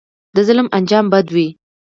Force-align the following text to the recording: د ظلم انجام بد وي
د 0.35 0.37
ظلم 0.47 0.67
انجام 0.77 1.05
بد 1.13 1.27
وي 1.35 1.47